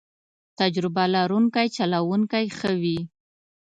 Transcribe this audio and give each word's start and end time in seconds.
تجربه 0.59 1.03
لرونکی 1.15 1.67
چلوونکی 1.77 2.45
ښه 2.57 2.71
وي. 2.81 2.99